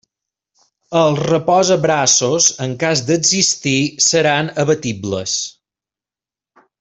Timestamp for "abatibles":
4.65-5.35